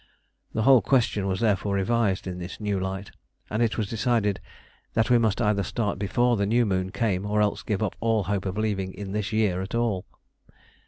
The 0.53 0.63
whole 0.63 0.81
question 0.81 1.27
was 1.27 1.41
therefore 1.41 1.75
revised 1.75 2.25
in 2.25 2.39
this 2.39 2.59
new 2.59 2.79
light, 2.79 3.11
and 3.51 3.61
it 3.61 3.77
was 3.77 3.87
decided 3.87 4.39
that 4.95 5.11
we 5.11 5.19
must 5.19 5.39
either 5.39 5.61
start 5.61 5.99
before 5.99 6.37
the 6.37 6.47
new 6.47 6.65
moon 6.65 6.89
came 6.91 7.23
or 7.23 7.39
else 7.39 7.61
give 7.61 7.83
up 7.83 7.95
all 7.99 8.23
hope 8.23 8.47
of 8.47 8.57
leaving 8.57 8.95
in 8.95 9.11
this 9.11 9.31
year 9.31 9.61
at 9.61 9.75
all. 9.75 10.05